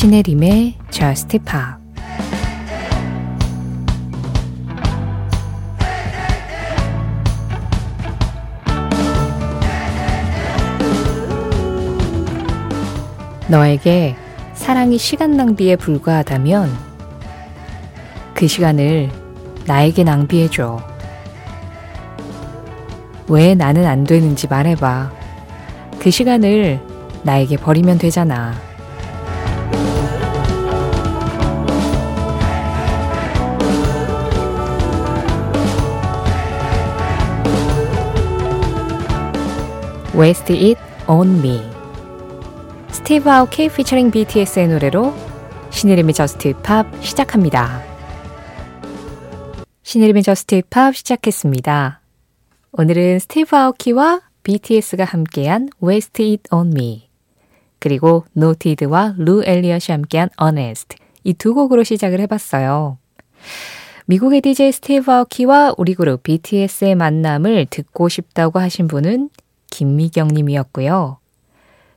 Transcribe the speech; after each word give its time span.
신혜림의 0.00 0.76
Just 0.90 1.38
Pop 1.40 1.76
너에게 13.48 14.16
사랑이 14.54 14.96
시간 14.96 15.36
낭비에 15.36 15.76
불과하다면 15.76 16.70
그 18.32 18.46
시간을 18.46 19.10
나에게 19.66 20.04
낭비해줘. 20.04 20.80
왜 23.28 23.54
나는 23.54 23.84
안 23.84 24.04
되는지 24.04 24.48
말해봐. 24.48 25.12
그 25.98 26.10
시간을 26.10 26.80
나에게 27.22 27.58
버리면 27.58 27.98
되잖아. 27.98 28.69
Waste 40.14 40.56
It 40.56 40.80
On 41.06 41.38
Me 41.38 41.60
스티브 42.90 43.30
아오키 43.30 43.68
피처링 43.68 44.10
BTS의 44.10 44.66
노래로 44.68 45.14
신혜림의 45.70 46.14
Just 46.14 46.54
Pop 46.62 46.86
시작합니다. 47.00 47.80
신혜림의 49.84 50.24
Just 50.24 50.62
Pop 50.68 50.96
시작했습니다. 50.96 52.00
오늘은 52.72 53.20
스티브 53.20 53.56
아오키와 53.56 54.22
BTS가 54.42 55.04
함께한 55.04 55.68
Waste 55.82 56.28
It 56.28 56.42
On 56.52 56.72
Me 56.76 57.08
그리고 57.78 58.24
노티드와 58.32 59.14
루 59.18 59.42
엘리엇이 59.44 59.92
함께한 59.92 60.30
Honest 60.40 60.96
이 61.22 61.34
두 61.34 61.54
곡으로 61.54 61.84
시작을 61.84 62.18
해봤어요. 62.20 62.98
미국의 64.06 64.40
DJ 64.40 64.72
스티브 64.72 65.12
아오키와 65.12 65.74
우리 65.78 65.94
그룹 65.94 66.24
BTS의 66.24 66.96
만남을 66.96 67.66
듣고 67.70 68.08
싶다고 68.08 68.58
하신 68.58 68.88
분은 68.88 69.30
김미경 69.70 70.28
님이었고요. 70.28 71.18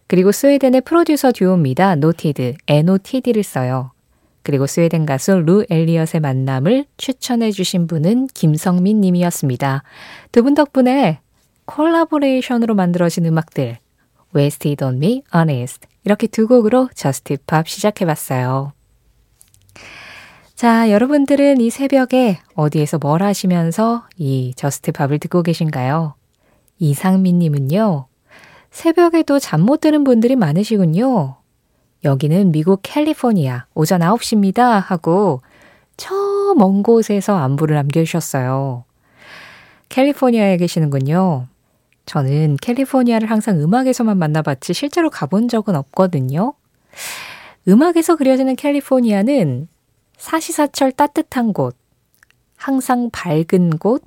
그리고 0.07 0.31
스웨덴의 0.31 0.81
프로듀서 0.81 1.31
듀오입니다. 1.31 1.95
노티드, 1.95 2.55
NOTD를 2.67 3.43
써요. 3.43 3.91
그리고 4.43 4.67
스웨덴 4.67 5.05
가수 5.05 5.31
루 5.31 5.65
엘리엇의 5.69 6.19
만남을 6.21 6.85
추천해 6.97 7.51
주신 7.51 7.87
분은 7.87 8.27
김성민 8.33 8.99
님이었습니다. 9.01 9.83
두 10.31 10.43
분 10.43 10.53
덕분에 10.53 11.19
콜라보레이션으로 11.65 12.75
만들어진 12.75 13.25
음악들 13.25 13.77
Waste 14.35 14.69
It 14.69 14.83
On 14.83 14.95
Me, 14.97 15.23
Honest 15.33 15.87
이렇게 16.03 16.27
두 16.27 16.47
곡으로 16.47 16.89
Just 16.93 17.37
Pop 17.47 17.67
시작해 17.69 18.05
봤어요. 18.05 18.73
자, 20.55 20.91
여러분들은 20.91 21.61
이 21.61 21.69
새벽에 21.69 22.39
어디에서 22.55 22.97
뭘 22.97 23.23
하시면서 23.23 24.05
이 24.17 24.53
Just 24.55 24.91
Pop을 24.91 25.19
듣고 25.19 25.41
계신가요? 25.41 26.15
이상민 26.79 27.39
님은요. 27.39 28.07
새벽에도 28.71 29.39
잠 29.39 29.61
못 29.61 29.81
드는 29.81 30.03
분들이 30.03 30.35
많으시군요. 30.35 31.37
여기는 32.03 32.51
미국 32.51 32.81
캘리포니아 32.83 33.65
오전 33.73 34.01
9시입니다 34.01 34.81
하고 34.81 35.41
저 35.97 36.33
먼 36.55 36.83
곳에서 36.83 37.35
안부를 37.37 37.75
남겨주셨어요. 37.75 38.83
캘리포니아에 39.89 40.57
계시는군요. 40.57 41.47
저는 42.05 42.57
캘리포니아를 42.57 43.29
항상 43.31 43.59
음악에서만 43.61 44.17
만나봤지 44.17 44.73
실제로 44.73 45.09
가본 45.09 45.47
적은 45.47 45.75
없거든요. 45.75 46.53
음악에서 47.67 48.15
그려지는 48.17 48.55
캘리포니아는 48.55 49.67
사시사철 50.17 50.91
따뜻한 50.91 51.53
곳, 51.53 51.75
항상 52.55 53.09
밝은 53.11 53.77
곳, 53.79 54.03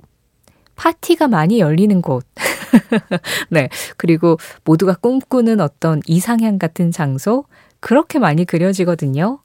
파티가 0.77 1.27
많이 1.27 1.59
열리는 1.59 2.01
곳. 2.01 2.25
네. 3.49 3.67
그리고 3.97 4.37
모두가 4.63 4.95
꿈꾸는 4.95 5.59
어떤 5.59 6.01
이상향 6.05 6.57
같은 6.59 6.91
장소, 6.91 7.43
그렇게 7.81 8.19
많이 8.19 8.45
그려지거든요. 8.45 9.39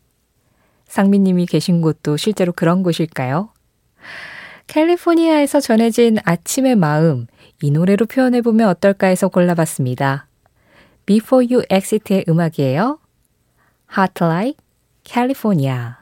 상민님이 0.86 1.46
계신 1.46 1.80
곳도 1.80 2.16
실제로 2.16 2.52
그런 2.52 2.82
곳일까요? 2.82 3.50
캘리포니아에서 4.66 5.60
전해진 5.60 6.18
아침의 6.24 6.76
마음, 6.76 7.26
이 7.62 7.70
노래로 7.70 8.06
표현해보면 8.06 8.68
어떨까 8.68 9.06
해서 9.06 9.28
골라봤습니다. 9.28 10.26
Before 11.06 11.46
You 11.50 11.64
Exit의 11.70 12.24
음악이에요. 12.28 12.98
Heart 13.96 14.24
Like 14.24 14.56
California. 15.04 15.94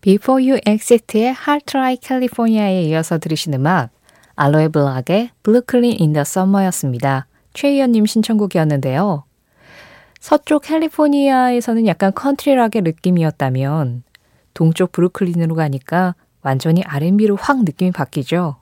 Before 0.00 0.48
You 0.48 0.60
Exit의 0.66 1.34
Heart 1.34 1.76
Like 1.76 2.06
California에 2.06 2.82
이어서 2.82 3.18
들으신 3.18 3.54
음악, 3.54 3.90
알로에 4.36 4.68
블락의 4.68 5.30
in 5.98 6.12
the 6.12 6.20
Summer였습니다. 6.20 7.26
최희연님 7.54 8.06
신청곡이었는데요. 8.06 9.24
서쪽 10.20 10.62
캘리포니아에서는 10.62 11.86
약간 11.86 12.12
컨트리락의 12.14 12.82
느낌이었다면 12.82 14.02
동쪽 14.54 14.92
브루클린으로 14.92 15.54
가니까 15.54 16.14
완전히 16.42 16.82
R&B로 16.84 17.36
확 17.36 17.64
느낌이 17.64 17.92
바뀌죠. 17.92 18.56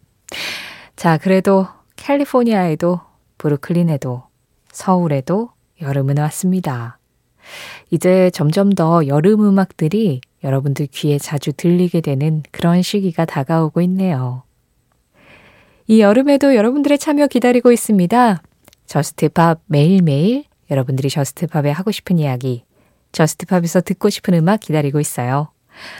자, 0.96 1.18
그래도 1.18 1.66
캘리포니아에도 1.96 3.00
브루클린에도 3.38 4.24
서울에도 4.72 5.50
여름은 5.80 6.18
왔습니다. 6.18 6.98
이제 7.90 8.30
점점 8.30 8.70
더 8.72 9.06
여름 9.06 9.46
음악들이 9.46 10.20
여러분들 10.44 10.86
귀에 10.88 11.18
자주 11.18 11.52
들리게 11.52 12.00
되는 12.00 12.42
그런 12.50 12.82
시기가 12.82 13.24
다가오고 13.24 13.80
있네요. 13.82 14.42
이 15.90 16.00
여름에도 16.02 16.54
여러분들의 16.54 17.00
참여 17.00 17.26
기다리고 17.26 17.72
있습니다. 17.72 18.42
Just 18.86 19.29
Pop 19.29 19.62
매일매일 19.66 20.44
여러분들이 20.70 21.10
Just 21.10 21.41
Pop에 21.41 21.72
하고 21.72 21.90
싶은 21.90 22.20
이야기, 22.20 22.62
Just 23.10 23.35
Pop에서 23.35 23.80
듣고 23.80 24.08
싶은 24.08 24.34
음악 24.34 24.60
기다리고 24.60 25.00
있어요. 25.00 25.50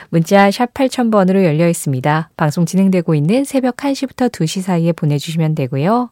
문자 0.07 0.49
샵 0.49 0.73
8000번으로 0.73 1.43
열려 1.43 1.67
있습니다. 1.67 2.29
방송 2.37 2.65
진행되고 2.65 3.15
있는 3.15 3.43
새벽 3.43 3.75
1시부터 3.75 4.31
2시 4.31 4.61
사이에 4.61 4.93
보내주시면 4.93 5.55
되고요. 5.55 6.11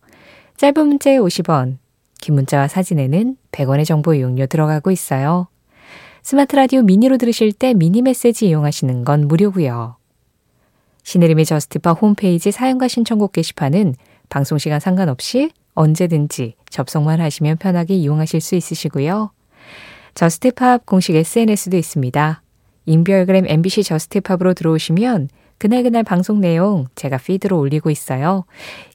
짧은 0.58 0.86
문자에 0.86 1.18
50원, 1.18 1.78
긴 2.20 2.36
문자와 2.36 2.68
사진에는 2.68 3.38
100원의 3.54 3.86
정보 3.86 4.14
이용료 4.14 4.48
들어가고 4.48 4.92
있어요. 4.92 5.48
스마트 6.22 6.58
라디오 6.58 6.82
미니로 6.82 7.16
들으실 7.16 7.54
때 7.54 7.74
미니 7.74 8.02
메시지 8.02 8.50
이용하시는 8.50 9.06
건 9.06 9.30
무료고요. 9.30 9.99
신혜림의 11.10 11.46
Just 11.46 11.77
Pop 11.77 12.00
홈페이지 12.04 12.52
사연과 12.52 12.88
신청곡 12.88 13.32
게시판은 13.32 13.96
방송시간 14.30 14.80
상관없이 14.80 15.50
언제든지 15.74 16.54
접속만 16.70 17.20
하시면 17.20 17.58
편하게 17.58 17.96
이용하실 17.96 18.40
수 18.42 18.54
있으시고요. 18.54 19.32
Just 20.14 20.55
Pop 20.55 20.86
공식 20.86 21.16
SNS도 21.16 21.78
있습니다. 21.78 22.44
인별그램 22.86 23.46
MBC 23.48 23.82
Just 23.86 24.10
Pop으로 24.10 24.54
들어오시면 24.54 25.30
그날그날 25.58 26.04
방송 26.04 26.42
내용 26.42 26.86
제가 26.94 27.18
피드로 27.18 27.58
올리고 27.58 27.90
있어요. 27.90 28.46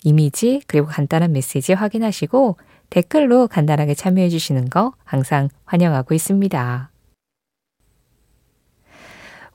이미지 0.05 0.63
그리고 0.69 0.87
간단한 0.87 1.33
메시지 1.33 1.73
확인하시고 1.73 2.59
댓글로 2.91 3.49
간단하게 3.49 3.95
참여해 3.95 4.29
주시는 4.29 4.71
거 4.71 4.93
항상 5.03 5.49
환영하고 5.65 6.15
있습니다. 6.15 6.94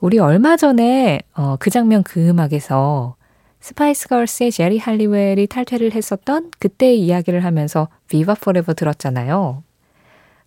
우리 0.00 0.18
얼마 0.18 0.56
전에 0.56 1.20
어, 1.34 1.56
그 1.58 1.70
장면 1.70 2.02
그 2.02 2.26
음악에서 2.26 3.16
스파이스 3.60 4.08
걸스의 4.08 4.50
제리 4.50 4.78
할리웰이 4.78 5.46
탈퇴를 5.46 5.92
했었던 5.92 6.50
그때의 6.58 6.98
이야기를 7.00 7.44
하면서 7.44 7.88
Viva 8.08 8.34
Forever 8.34 8.72
들었잖아요. 8.72 9.62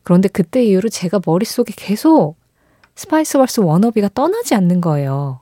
그런데 0.02 0.28
그때 0.28 0.64
이후로 0.64 0.90
제가 0.90 1.20
머릿속에 1.26 1.74
계속 1.76 2.36
스파이스 2.96 3.38
걸스 3.38 3.60
Wannabe가 3.62 4.10
떠나지 4.16 4.56
않는 4.56 4.82
거예요. 4.82 5.40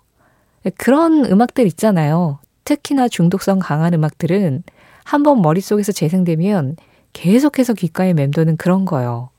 그런 0.78 1.26
음악들 1.26 1.66
있잖아요. 1.68 2.40
특히나 2.66 3.08
중독성 3.08 3.60
강한 3.60 3.94
음악들은 3.94 4.64
한 5.04 5.24
번 5.24 5.42
머릿속에서 5.42 5.92
재생되면 5.92 6.76
계속해서 7.14 7.74
귓가에 7.74 8.14
맴도는 8.14 8.58
그런 8.58 8.86
거예요. 8.86 9.30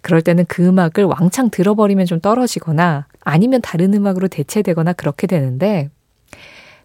그럴 0.00 0.22
때는 0.22 0.46
그 0.48 0.64
음악을 0.66 1.04
왕창 1.04 1.50
들어버리면 1.50 2.06
좀 2.06 2.20
떨어지거나 2.20 3.06
아니면 3.24 3.60
다른 3.62 3.94
음악으로 3.94 4.28
대체되거나 4.28 4.92
그렇게 4.92 5.26
되는데 5.26 5.90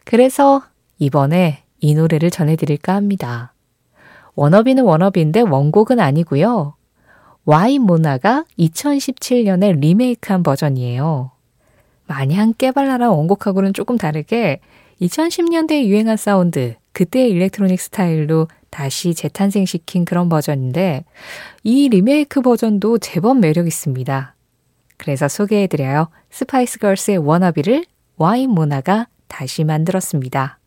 그래서 0.04 0.64
이번에 1.00 1.64
이 1.80 1.96
노래를 1.96 2.32
전해드릴까 2.32 2.94
합니다. 2.94 3.54
Wannabe는 4.36 4.84
Wannabe인데 4.84 5.42
원곡은 5.42 6.00
아니고요. 6.00 6.76
Why 7.46 7.80
Mona가 7.80 8.46
2017년에 8.60 9.80
리메이크한 9.80 10.44
버전이에요. 10.44 11.32
마냥 12.06 12.54
깨발랄한 12.58 13.10
원곡하고는 13.10 13.74
조금 13.74 13.98
다르게 13.98 14.60
2010년대에 15.02 15.86
유행한 15.86 16.18
사운드, 16.18 16.76
그때의 16.94 17.30
일렉트로닉 17.30 17.80
스타일로 17.80 18.48
다시 18.70 19.14
재탄생시킨 19.14 20.06
그런 20.06 20.30
버전인데 20.30 21.06
이 21.64 21.90
리메이크 21.90 22.42
버전도 22.42 23.00
제법 23.00 23.40
매력 23.40 23.68
있습니다. 23.68 24.37
그래서 24.98 25.28
소개해드려요. 25.28 26.10
스파이스 26.30 26.80
걸스의 26.80 27.20
Wannabe를 27.20 27.86
Why 28.18 28.50
Mona가 28.50 29.08
다시 29.28 29.64
만들었습니다. 29.64 30.60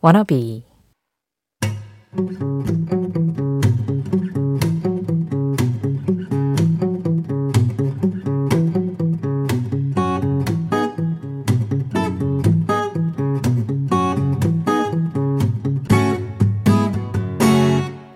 워너비 0.00 0.64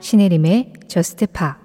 신혜림의 0.00 0.74
Just 0.88 1.26
Pop 1.26 1.58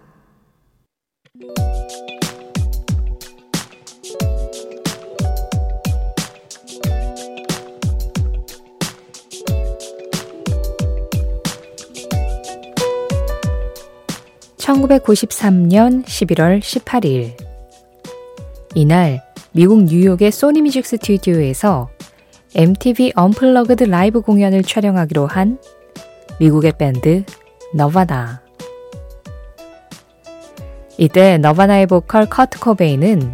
(1993년 14.87 16.03
11월 16.05 16.59
18일) 16.61 17.35
이날 18.73 19.21
미국 19.51 19.83
뉴욕의 19.83 20.31
소니 20.31 20.61
뮤직 20.61 20.85
스튜디오에서 20.85 21.89
MTV 22.55 23.11
Unplugged 23.15 23.83
라이브 23.83 24.21
공연을 24.21 24.63
촬영하기로 24.63 25.27
한 25.27 25.59
미국의 26.39 26.73
밴드 26.77 27.23
너바나. 27.73 28.41
이때 30.97 31.37
너바나의 31.37 31.87
보컬 31.87 32.27
커트 32.27 32.59
코베이는 32.59 33.31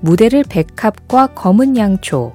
무대를 0.00 0.44
백합과 0.48 1.28
검은 1.34 1.76
양초, 1.76 2.34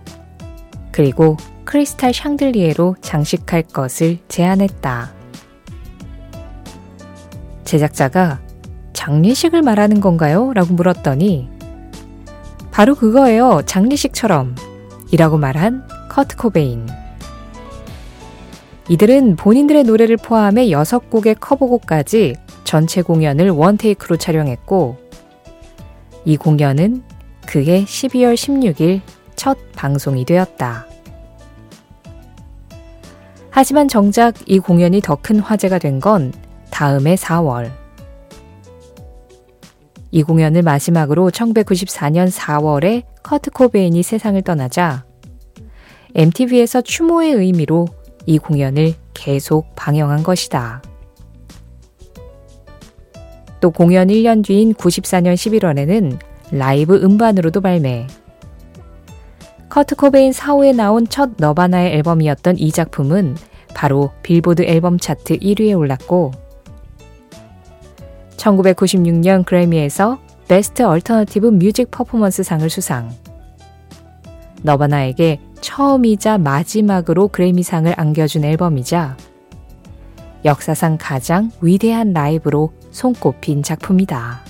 그리고 0.92 1.38
크리스탈 1.64 2.14
샹들리에로 2.14 2.98
장식할 3.02 3.64
것을 3.64 4.20
제안했다. 4.28 5.23
제작자가 7.74 8.40
장례식을 8.94 9.64
말하는 9.64 10.00
건가요? 10.00 10.54
라고 10.54 10.76
물었더니 10.76 11.50
바로 12.70 12.94
그거예요. 12.94 13.64
장례식처럼. 13.66 14.56
이라고 15.12 15.40
말한 15.40 15.88
커트 16.08 16.38
코베인. 16.38 16.88
이들은 18.90 19.38
본인들의 19.38 19.86
노래를 19.86 20.18
포함해 20.18 20.68
6곡의 20.68 21.38
커버곡까지 21.40 22.36
전체 22.64 23.02
공연을 23.02 23.50
원테이크로 23.50 24.18
촬영했고, 24.18 24.98
이 26.26 26.38
공연은 26.38 27.02
그해 27.48 27.86
12월 27.86 28.36
16일 28.36 29.02
첫 29.36 29.58
방송이 29.76 30.26
되었다. 30.26 30.86
하지만 33.50 33.88
정작 33.88 34.36
이 34.46 34.60
공연이 34.60 35.02
더 35.02 35.16
큰 35.16 35.40
화제가 35.40 35.80
된 35.80 36.00
건 36.00 36.34
다음해 36.74 37.14
4월. 37.16 37.72
이 40.10 40.24
공연을 40.24 40.64
마지막으로 40.64 41.30
1994년 41.30 42.32
4월에 42.32 43.04
커트 43.22 43.52
코베인이 43.52 44.02
세상을 44.02 44.42
떠나자 44.42 45.06
MTV에서 46.16 46.82
추모의 46.82 47.34
의미로 47.34 47.88
이 48.26 48.40
공연을 48.40 48.96
계속 49.14 49.76
방영한 49.76 50.24
것이다. 50.24 50.82
또 53.60 53.70
공연 53.70 54.08
1년 54.08 54.44
뒤인 54.44 54.74
94년 54.74 55.36
11월에는 55.36 56.18
라이브 56.52 56.96
음반으로도 56.96 57.62
발매. 57.62 58.08
커트 59.70 59.96
코베인 59.96 60.32
사후에 60.32 60.76
나온 60.76 61.08
첫 61.08 61.32
너바나의 61.38 61.94
앨범이었던 61.94 62.58
이 62.58 62.72
작품은 62.72 63.38
바로 63.76 64.12
빌보드 64.24 64.64
앨범 64.64 64.98
차트 64.98 65.38
1위에 65.38 65.78
올랐고 65.78 66.43
1996년 68.44 69.46
그래미에서 69.46 70.20
Best 70.48 70.84
Alternative 70.84 71.48
Music 71.48 71.90
Performance 71.90 72.44
상을 72.44 72.70
수상. 72.70 73.10
너바나에게 74.64 75.40
처음이자 75.62 76.38
마지막으로 76.38 77.30
그래미상을 77.30 77.94
안겨준 77.96 78.44
앨범이자 78.44 79.18
역사상 80.44 80.98
가장 81.00 81.52
위대한 81.62 82.12
라이브로 82.12 82.74
손꼽힌 82.92 83.64
작품이다. 83.64 84.42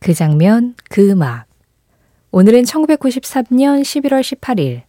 그 0.00 0.14
장면, 0.14 0.74
그 0.88 1.10
음악. 1.10 1.45
오늘은 2.38 2.64
1993년 2.64 3.80
11월 3.80 4.20
18일 4.20 4.82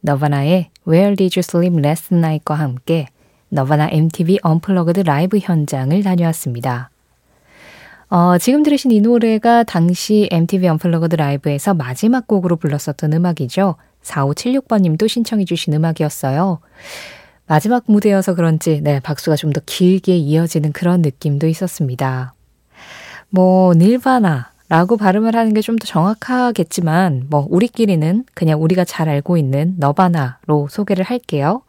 너바나의 0.00 0.70
Where 0.88 1.14
Did 1.14 1.38
You 1.38 1.44
Sleep 1.46 1.78
Last 1.78 2.12
Night과 2.12 2.56
함께 2.56 3.06
너바나 3.50 3.90
MTV 3.92 4.40
Unplugged 4.42 4.98
라이브 5.02 5.38
현장을 5.38 6.02
다녀왔습니다. 6.02 6.90
어, 8.08 8.38
지금 8.38 8.64
들으신 8.64 8.90
이 8.90 9.00
노래가 9.00 9.62
당시 9.62 10.28
MTV 10.32 10.66
Unplugged 10.66 11.14
라이브에서 11.14 11.74
마지막 11.74 12.26
곡으로 12.26 12.56
불렀었던 12.56 13.12
음악이죠. 13.12 13.76
4576번님도 14.02 15.06
신청해 15.06 15.44
주신 15.44 15.74
음악이었어요. 15.74 16.58
마지막 17.46 17.84
무대여서 17.86 18.34
그런지 18.34 18.80
네, 18.80 18.98
박수가 18.98 19.36
좀 19.36 19.52
더 19.52 19.60
길게 19.64 20.16
이어지는 20.16 20.72
그런 20.72 21.02
느낌도 21.02 21.46
있었습니다. 21.46 22.34
뭐 23.28 23.74
닐바나 23.74 24.49
라고 24.70 24.96
발음을 24.96 25.34
하는 25.34 25.52
게 25.52 25.60
좀 25.60 25.76
더 25.76 25.84
정확하겠지만 25.86 27.26
뭐 27.28 27.46
우리끼리는 27.50 28.24
그냥 28.34 28.62
우리가 28.62 28.84
잘 28.84 29.08
알고 29.08 29.36
있는 29.36 29.74
너바나로 29.78 30.68
소개를 30.70 31.04
할게요. 31.04 31.62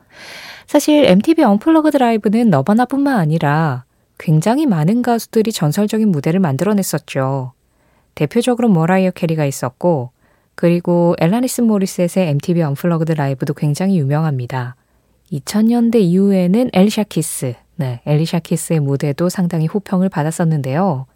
사실 0.67 1.05
MTV 1.05 1.43
Unplugged 1.43 1.97
라이브는 1.97 2.49
너바나뿐만 2.49 3.17
아니라 3.19 3.83
굉장히 4.19 4.65
많은 4.67 5.01
가수들이 5.01 5.51
전설적인 5.51 6.09
무대를 6.09 6.39
만들어냈었죠. 6.39 7.53
대표적으로 8.13 8.69
머라이어 8.69 9.11
캐리가 9.11 9.45
있었고, 9.45 10.11
그리고 10.53 11.15
앨라니스 11.19 11.61
모리셋의 11.61 12.29
MTV 12.29 12.61
Unplugged 12.61 13.13
라이브도 13.13 13.53
굉장히 13.55 13.97
유명합니다. 13.97 14.75
2000년대 15.31 15.95
이후에는 15.95 16.69
앨리샤 16.73 17.03
키스, 17.05 17.55
네, 17.77 18.01
앨리샤 18.05 18.39
키스의 18.39 18.79
무대도 18.81 19.29
상당히 19.29 19.65
호평을 19.65 20.09
받았었는데요. 20.09 21.07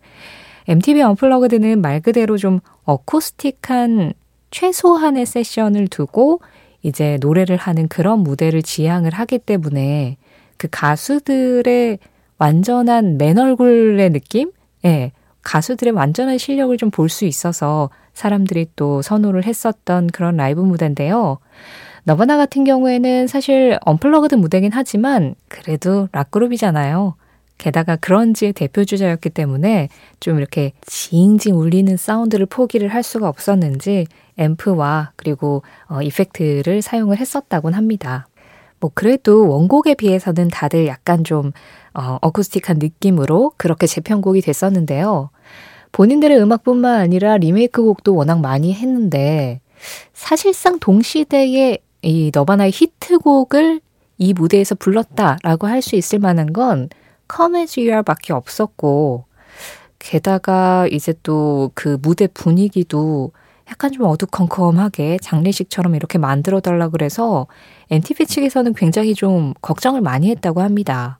MTV 0.68 1.02
언플러그드는 1.02 1.82
말 1.82 2.02
그대로 2.02 2.38
좀 2.38 2.60
어쿠스틱한 2.84 4.14
최소한의 4.52 5.26
세션을 5.26 5.88
두고 5.88 6.42
이제 6.82 7.18
노래를 7.22 7.58
하는 7.58 7.88
그런 7.88 8.20
무대를 8.20 8.62
지향을 8.62 9.12
하기 9.14 9.40
때문에 9.40 10.18
그 10.58 10.68
가수들의 10.72 12.00
완전한 12.38 13.18
맨 13.18 13.38
얼굴의 13.38 14.12
느낌? 14.12 14.52
예. 14.86 15.12
가수들의 15.44 15.94
완전한 15.94 16.38
실력을 16.38 16.76
좀 16.78 16.90
볼 16.90 17.10
수 17.10 17.26
있어서 17.26 17.90
사람들이 18.14 18.68
또 18.76 19.02
선호를 19.02 19.46
했었던 19.46 20.08
그런 20.08 20.38
라이브 20.38 20.62
무대인데요. 20.62 21.38
너바나 22.06 22.38
같은 22.38 22.64
경우에는 22.64 23.28
사실 23.28 23.78
Unplugged 23.86 24.36
무대긴 24.36 24.72
하지만 24.74 25.36
그래도 25.48 26.08
락그룹이잖아요. 26.12 27.16
게다가 27.58 27.96
grunge의 27.96 28.54
대표 28.54 28.84
주자였기 28.84 29.30
때문에 29.30 29.90
좀 30.20 30.38
이렇게 30.38 30.74
징징 30.86 31.58
울리는 31.58 31.96
사운드를 31.98 32.46
포기를 32.46 32.90
할 32.90 33.02
수가 33.04 33.30
없었는지 33.30 34.08
앰프와 34.38 35.12
그리고 35.16 35.64
어, 35.88 36.02
이펙트를 36.02 36.82
사용을 36.82 37.18
했었다곤 37.18 37.74
합니다. 37.74 38.28
뭐 38.80 38.92
그래도 38.94 39.48
원곡에 39.48 39.96
비해서는 39.96 40.50
다들 40.50 40.86
약간 40.88 41.24
좀 41.24 41.52
어, 41.94 42.18
어쿠스틱한 42.22 42.78
느낌으로 42.80 43.54
그렇게 43.58 43.88
재편곡이 43.88 44.42
됐었는데요. 44.42 45.30
본인들의 45.94 46.38
음악뿐만 46.42 47.00
아니라 47.00 47.38
리메이크 47.38 47.82
곡도 47.82 48.16
워낙 48.16 48.42
많이 48.42 48.74
했는데 48.74 49.62
사실상 50.14 50.78
동시대에 50.80 51.78
이 52.02 52.32
너바나의 52.34 52.72
히트곡을 52.74 53.80
이 54.18 54.34
무대에서 54.34 54.76
불렀다라고 54.76 55.68
할 55.68 55.82
수 55.82 55.96
있을 55.96 56.20
만한 56.20 56.52
건 56.54 56.90
Come 57.34 57.60
As 57.60 57.80
You 57.80 57.90
Are밖에 57.90 58.34
없었고 58.34 59.26
게다가 60.00 60.88
이제 60.92 61.14
또 61.24 61.72
그 61.74 61.98
무대 62.02 62.28
분위기도 62.28 63.32
약간 63.70 63.92
좀 63.92 64.06
어두컴컴하게 64.06 65.18
장례식처럼 65.22 65.96
이렇게 65.96 66.18
만들어 66.20 66.60
달라 66.60 66.90
그래서 66.90 67.48
NTV 67.90 68.28
측에서는 68.28 68.74
굉장히 68.74 69.16
좀 69.16 69.54
걱정을 69.62 70.02
많이 70.02 70.30
했다고 70.30 70.62
합니다. 70.62 71.20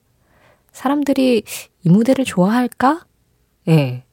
사람들이 0.72 1.42
이 1.84 1.88
무대를 1.88 2.24
좋아할까? 2.24 3.04
예. 3.68 3.74
네. 3.74 4.04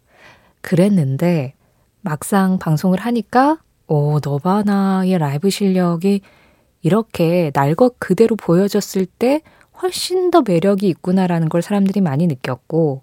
그랬는데 0.61 1.53
막상 2.01 2.57
방송을 2.57 2.99
하니까 2.99 3.59
오, 3.87 4.19
너바나의 4.23 5.17
라이브 5.19 5.49
실력이 5.49 6.21
이렇게 6.81 7.51
날 7.53 7.75
것 7.75 7.99
그대로 7.99 8.35
보여졌을 8.35 9.05
때 9.05 9.41
훨씬 9.81 10.31
더 10.31 10.41
매력이 10.45 10.87
있구나라는 10.87 11.49
걸 11.49 11.61
사람들이 11.61 12.01
많이 12.01 12.27
느꼈고 12.27 13.01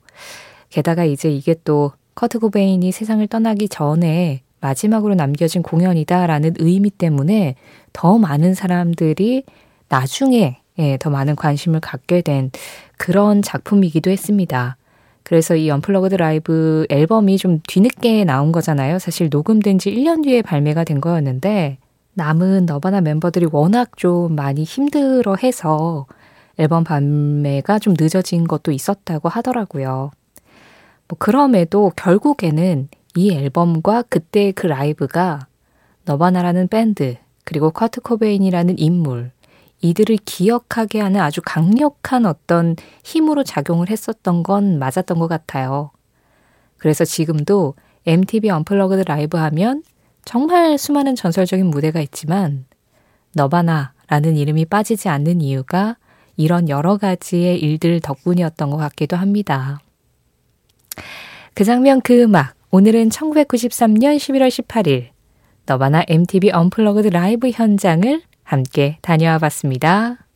게다가 0.71 1.05
이제 1.05 1.31
이게 1.31 1.55
또 1.65 1.93
커트 2.15 2.39
고베인이 2.39 2.91
세상을 2.93 3.27
떠나기 3.29 3.69
전에 3.69 4.43
마지막으로 4.61 5.15
남겨진 5.15 5.63
공연이다라는 5.63 6.55
의미 6.59 6.91
때문에 6.91 7.57
더 7.93 8.19
많은 8.19 8.55
사람들이 8.55 9.45
나중에 9.89 10.61
예, 10.79 10.97
더 10.99 11.11
많은 11.11 11.37
관심을 11.37 11.81
갖게 11.81 12.23
된 12.23 12.51
그런 12.97 13.43
작품이기도 13.43 14.11
했습니다. 14.11 14.77
그래서 15.23 15.55
이 15.55 15.71
언플러그드 15.71 16.15
라이브 16.15 16.87
앨범이 16.89 17.37
좀 17.39 17.61
뒤늦게 17.69 18.25
나온 18.25 18.53
거잖아요. 18.53 18.99
사실 18.99 19.29
녹음된 19.31 19.79
지 19.79 19.91
1년 19.91 20.25
뒤에 20.25 20.43
발매가 20.43 20.85
된 20.85 21.01
거였는데 21.01 21.79
남은 22.15 22.67
너바나 22.67 23.01
멤버들이 23.01 23.47
워낙 23.53 23.97
좀 23.97 24.35
많이 24.35 24.65
힘들어 24.65 25.37
해서 25.37 26.07
앨범 26.61 26.85
발매가 26.85 27.79
좀 27.79 27.95
늦어진 27.99 28.47
것도 28.47 28.71
있었다고 28.71 29.31
하더라고요. 29.31 30.11
뭐 31.09 31.17
그럼에도 31.19 31.91
결국에는 31.97 32.89
이 33.17 33.33
앨범과 33.33 34.03
그때 34.11 34.53
그 34.53 34.67
라이브가 34.67 35.47
너바나라는 36.05 36.69
밴드 36.69 37.17
그리고 37.45 37.71
커트 37.71 38.03
코베인이라는 38.03 38.79
인물 38.79 39.33
이들을 39.81 40.19
기억하게 40.27 41.01
하는 41.01 41.21
아주 41.21 41.41
강력한 41.43 42.27
어떤 42.27 42.77
힘으로 43.03 43.43
작용을 43.43 43.89
했었던 43.89 44.43
건 44.43 44.79
맞았던 44.79 45.19
것 45.19 45.29
같아요. 45.29 45.91
그래서 46.77 47.07
지금도 47.07 47.75
MTV 48.05 48.51
Unplugged 48.51 49.05
라이브 49.07 49.39
하면 49.39 49.83
정말 50.27 50.77
수많은 50.77 51.17
전설적인 51.17 51.67
무대가 51.67 52.01
있지만 52.01 52.67
너바나라는 53.35 54.37
이름이 54.37 54.67
빠지지 54.67 55.09
않는 55.09 55.41
이유가 55.41 55.97
이런 56.41 56.71
여러 56.71 56.97
가지의 56.97 57.61
일들 57.61 58.01
덕분이었던 58.01 58.71
것 58.71 58.79
같기도 58.79 59.17
합니다. 59.17 59.81
그 61.53 61.65
장면 61.65 62.01
그 62.01 62.23
음악 62.23 62.55
오늘은 62.71 63.11
1993년 63.11 64.17
11월 64.17 64.49
18일 64.49 65.09
너바나 65.67 66.05
MTV 66.09 66.51
Unplugged 66.53 67.09
라이브 67.09 67.51
현장을 67.51 68.23
함께 68.43 68.99
다녀와 69.03 69.39
봤습니다. 69.39 70.27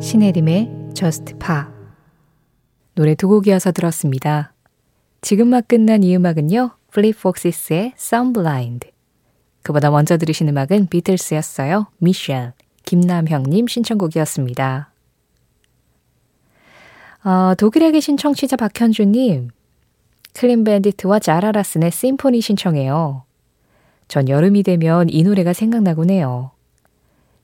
신혜림의 0.00 0.70
Just 0.94 1.34
Pop 1.40 1.73
노래 2.94 3.16
두 3.16 3.26
곡 3.28 3.43
이어서 3.43 3.72
들었습니다. 3.72 4.52
지금 5.20 5.48
막 5.48 5.66
끝난 5.66 6.04
이 6.04 6.14
음악은요. 6.14 6.70
플릿 6.92 7.20
폭시스의 7.20 7.94
Sunblind 7.96 8.88
그보다 9.62 9.90
먼저 9.90 10.16
들으신 10.16 10.48
음악은 10.48 10.86
비틀스였어요. 10.90 11.88
Michelle 11.98 12.52
김남형님 12.84 13.66
신청곡이었습니다. 13.66 14.92
어, 17.24 17.54
독일에 17.56 17.90
계신 17.90 18.16
청취자 18.16 18.56
박현주님, 18.56 19.48
클린 20.34 20.62
밴디트와 20.62 21.18
자라 21.18 21.42
라슨의 21.42 21.90
Symphony 21.90 22.42
신청해요. 22.42 23.24
전 24.06 24.28
여름이 24.28 24.62
되면 24.62 25.08
이 25.08 25.22
노래가 25.22 25.54
생각나곤 25.54 26.10
해요. 26.10 26.52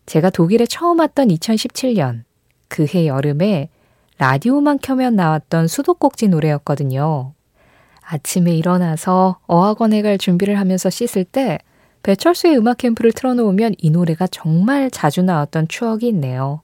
제가 0.05 0.31
독일에 0.31 0.67
처음 0.67 1.01
왔던 1.01 1.29
2017년, 1.29 2.25
그해 2.69 3.07
여름에 3.07 3.71
라디오만 4.21 4.81
켜면 4.83 5.17
나왔던 5.17 5.67
수도꼭지 5.67 6.29
노래였거든요. 6.29 7.33
아침에 8.03 8.55
일어나서 8.55 9.39
어학원에 9.47 10.03
갈 10.03 10.19
준비를 10.19 10.59
하면서 10.59 10.91
씻을 10.91 11.25
때 11.25 11.59
배철수의 12.03 12.59
음악 12.59 12.77
캠프를 12.77 13.13
틀어놓으면 13.13 13.77
이 13.79 13.89
노래가 13.89 14.27
정말 14.27 14.91
자주 14.91 15.23
나왔던 15.23 15.69
추억이 15.69 16.07
있네요. 16.09 16.61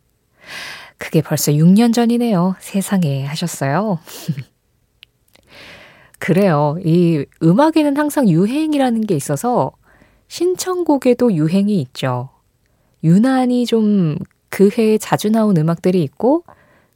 그게 0.99 1.23
벌써 1.23 1.51
6년 1.51 1.95
전이네요. 1.95 2.57
세상에 2.61 3.25
하셨어요. 3.25 4.01
그래요. 6.19 6.77
이 6.85 7.25
음악에는 7.43 7.97
항상 7.97 8.29
유행이라는 8.29 9.01
게 9.07 9.15
있어서 9.15 9.73
신청곡에도 10.29 11.33
유행이 11.33 11.81
있죠. 11.81 12.29
유난히 13.03 13.65
좀 13.65 14.19
그 14.57 14.71
해에 14.79 14.97
자주 14.97 15.29
나온 15.29 15.55
음악들이 15.59 16.03
있고 16.03 16.45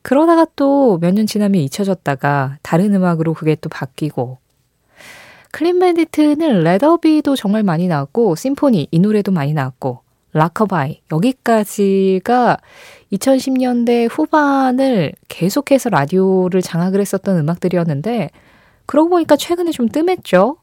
그러다가 0.02 0.46
또 0.56 0.98
몇 1.00 1.12
년 1.14 1.26
지나면 1.26 1.60
잊혀졌다가 1.62 2.58
다른 2.62 2.94
음악으로 2.94 3.34
그게 3.34 3.54
또 3.60 3.68
바뀌고 3.68 4.38
클린 5.52 5.78
밴디트는 5.80 6.62
Rather 6.62 7.07
Be도 7.07 7.36
정말 7.36 7.62
많이 7.62 7.88
나왔고 7.88 8.36
Symphony 8.36 8.88
이 8.90 8.98
노래도 8.98 9.32
많이 9.32 9.52
나왔고 9.52 10.00
Rockabye 10.32 11.00
여기까지가 11.12 12.58
2010년대 13.12 14.08
후반을 14.10 15.12
계속해서 15.28 15.90
라디오를 15.90 16.62
장악을 16.62 17.00
했었던 17.00 17.36
음악들이었는데 17.38 18.30
그러고 18.86 19.10
보니까 19.10 19.36
최근에 19.36 19.72
좀 19.72 19.88
뜸했죠. 19.88 20.56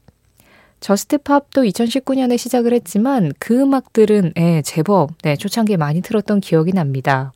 저스트팝도 0.80 1.62
2019년에 1.64 2.38
시작을 2.38 2.72
했지만 2.72 3.32
그 3.38 3.60
음악들은 3.60 4.32
예, 4.38 4.62
제법 4.62 5.10
네, 5.22 5.36
초창기에 5.36 5.76
많이 5.76 6.00
틀었던 6.00 6.40
기억이 6.40 6.72
납니다. 6.72 7.32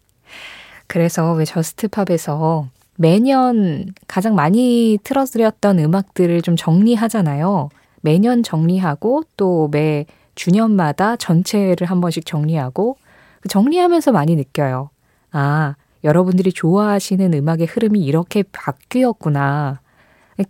그래서 0.92 1.32
왜 1.32 1.46
저스트팝에서 1.46 2.68
매년 2.98 3.94
가장 4.06 4.34
많이 4.34 4.98
틀어드렸던 5.02 5.78
음악들을 5.78 6.42
좀 6.42 6.54
정리하잖아요. 6.54 7.70
매년 8.02 8.42
정리하고 8.42 9.22
또 9.38 9.68
매 9.72 10.04
주년마다 10.34 11.16
전체를 11.16 11.86
한 11.86 12.02
번씩 12.02 12.26
정리하고 12.26 12.98
그 13.40 13.48
정리하면서 13.48 14.12
많이 14.12 14.36
느껴요. 14.36 14.90
아, 15.30 15.76
여러분들이 16.04 16.52
좋아하시는 16.52 17.32
음악의 17.32 17.68
흐름이 17.70 17.98
이렇게 18.00 18.42
바뀌었구나. 18.52 19.80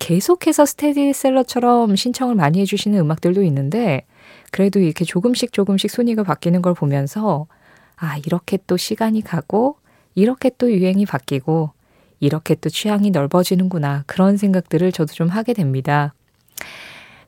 계속해서 0.00 0.66
스테디셀러처럼 0.66 1.94
신청을 1.94 2.34
많이 2.34 2.58
해주시는 2.60 2.98
음악들도 2.98 3.44
있는데, 3.44 4.02
그래도 4.50 4.80
이렇게 4.80 5.04
조금씩 5.04 5.52
조금씩 5.52 5.88
순위가 5.88 6.24
바뀌는 6.24 6.62
걸 6.62 6.74
보면서, 6.74 7.46
아, 7.96 8.16
이렇게 8.18 8.58
또 8.66 8.76
시간이 8.76 9.22
가고, 9.22 9.76
이렇게 10.14 10.50
또 10.58 10.70
유행이 10.70 11.06
바뀌고, 11.06 11.70
이렇게 12.20 12.54
또 12.54 12.68
취향이 12.68 13.10
넓어지는구나. 13.10 14.04
그런 14.06 14.36
생각들을 14.36 14.92
저도 14.92 15.12
좀 15.12 15.28
하게 15.28 15.54
됩니다. 15.54 16.14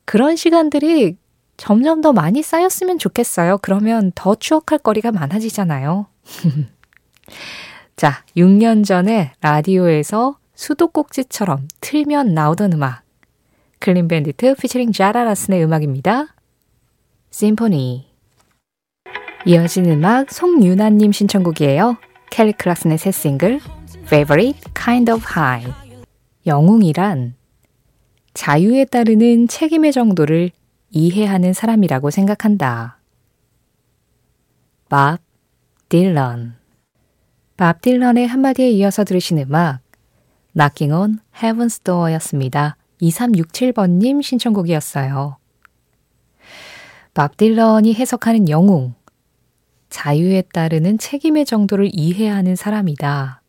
그런 0.05 0.37
시간들이 0.37 1.17
점점 1.57 2.01
더 2.01 2.13
많이 2.13 2.43
쌓였으면 2.43 2.99
좋겠어요. 2.99 3.59
그러면 3.59 4.13
더 4.15 4.35
추억할 4.35 4.79
거리가 4.79 5.13
많아지잖아요. 5.13 6.07
자, 7.97 8.25
6년 8.37 8.85
전에 8.85 9.33
라디오에서 9.41 10.39
수도꼭지처럼 10.55 11.69
틀면 11.81 12.35
나오던 12.35 12.73
음악. 12.73 13.03
클린 13.79 14.09
밴디트 14.09 14.55
피처링 14.57 14.93
자라라슨의 14.93 15.63
음악입니다. 15.65 16.35
Symphony. 17.31 18.07
이어진 19.47 19.91
음악 19.91 20.31
송유나님 20.31 21.13
신청곡이에요. 21.13 21.97
켈리 22.35 22.53
클락슨의 22.53 22.99
새 22.99 23.13
싱글 23.13 23.61
Favorite 24.07 24.61
Kind 24.75 25.09
of 25.09 25.23
High. 25.25 25.73
영웅이란 26.45 27.37
자유에 28.35 28.87
따르는 28.87 29.47
책임의 29.47 29.93
정도를 29.93 30.51
이해하는 30.91 31.53
사람이라고 31.53 32.11
생각한다. 32.11 32.99
밥 34.89 35.21
딜런 35.89 36.57
밥 37.57 37.81
딜런의 37.81 38.27
한마디에 38.27 38.69
이어서 38.69 39.05
들으신 39.05 39.39
음악 39.39 39.79
Knocking 40.57 40.93
on 40.93 41.19
Heaven's 41.39 41.85
Door였습니다. 41.85 42.77
2367번님 43.01 44.21
신청곡이었어요. 44.23 45.37
밥 47.15 47.37
딜런이 47.37 47.95
해석하는 47.95 48.49
영웅 48.49 48.95
자유에 49.95 50.43
따르는 50.53 50.99
책임의 50.99 51.45
정도를 51.45 51.89
이해하는 51.93 52.57
사람이다. 52.57 53.43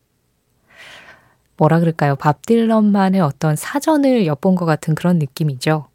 뭐라 1.57 1.79
그럴까요? 1.79 2.15
밥 2.15 2.45
딜런만의 2.45 3.19
어떤 3.19 3.55
사전을 3.55 4.27
엿본 4.27 4.53
것 4.53 4.65
같은 4.65 4.93
그런 4.93 5.17
느낌이죠. 5.17 5.87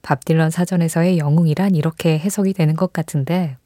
밥 0.00 0.24
딜런 0.24 0.48
사전에서의 0.50 1.18
영웅이란 1.18 1.74
이렇게 1.74 2.18
해석이 2.18 2.54
되는 2.54 2.74
것 2.74 2.94
같은데, 2.94 3.58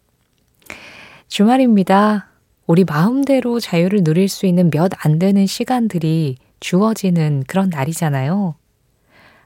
주말입니다. 1.29 2.27
우리 2.67 2.83
마음대로 2.85 3.61
자유를 3.61 4.03
누릴 4.03 4.29
수 4.29 4.47
있는 4.47 4.69
몇 4.71 4.91
안 5.05 5.21
되는 5.21 5.47
시간들이 5.47 6.39
주어지는 6.59 7.45
그런 7.47 7.69
날이잖아요. 7.69 8.57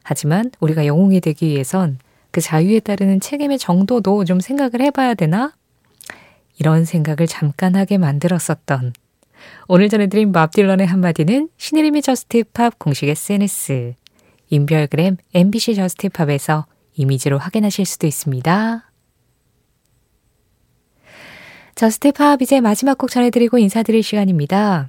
하지만 0.02 0.50
우리가 0.60 0.86
영웅이 0.86 1.20
되기 1.20 1.48
위해선 1.48 1.98
그 2.30 2.40
자유에 2.40 2.80
따르는 2.80 3.20
책임의 3.20 3.58
정도도 3.58 4.24
좀 4.24 4.40
생각을 4.40 4.80
해봐야 4.80 5.12
되나? 5.12 5.52
이런 6.58 6.84
생각을 6.84 7.26
잠깐 7.26 7.76
하게 7.76 7.98
만들었었던 7.98 8.92
오늘 9.68 9.88
전해드린 9.88 10.32
밥 10.32 10.52
딜런의 10.52 10.86
한마디는 10.86 11.48
신혜림의 11.56 12.02
Just 12.02 12.46
Pop 12.46 12.78
공식 12.78 13.08
SNS 13.08 13.94
인별그램 14.48 15.16
MBC 15.34 15.74
Just 15.74 16.08
Pop에서 16.08 16.66
이미지로 16.94 17.38
확인하실 17.38 17.84
수도 17.84 18.06
있습니다. 18.06 18.90
Just 21.74 22.12
Pop 22.12 22.40
이제 22.40 22.60
마지막 22.60 22.96
곡 22.96 23.10
전해드리고 23.10 23.58
인사드릴 23.58 24.02
시간입니다. 24.02 24.88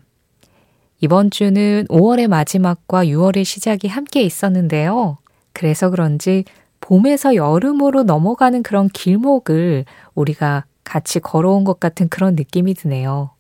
이번 1.02 1.30
주는 1.30 1.86
5월의 1.90 2.28
마지막과 2.28 3.06
6월의 3.06 3.44
시작이 3.44 3.88
함께 3.88 4.22
있었는데요. 4.22 5.18
그래서 5.52 5.90
그런지 5.90 6.46
봄에서 6.80 7.36
여름으로 7.36 8.04
넘어가는 8.04 8.64
그런 8.64 8.88
길목을 8.88 9.86
우리가 10.16 10.66
같이 10.88 11.20
걸어온 11.20 11.66
것 11.66 11.82
같은 11.82 12.08
그런 12.08 12.36
느낌이 12.36 12.74
드네요. 12.74 13.32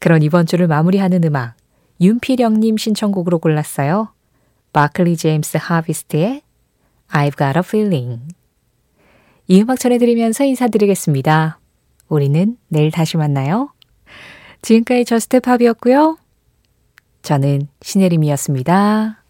그런 0.00 0.22
이번 0.22 0.44
주를 0.44 0.66
마무리하는 0.66 1.22
음악, 1.22 1.54
윤필영님 2.00 2.76
신청곡으로 2.76 3.38
골랐어요. 3.38 4.12
바클리 4.72 5.16
제임스 5.16 5.58
하비스트의 5.60 6.42
I've 7.12 7.38
Got 7.38 7.58
a 7.58 7.62
Feeling. 7.64 8.34
이 9.46 9.60
음악 9.60 9.78
전해드리면서 9.78 10.44
인사드리겠습니다. 10.44 11.60
우리는 12.08 12.56
내일 12.68 12.90
다시 12.90 13.16
만나요. 13.16 13.72
지금까지 14.62 15.04
저스트팝이었고요. 15.04 16.18
저는 17.22 17.68
신혜림이었습니다. 17.82 19.21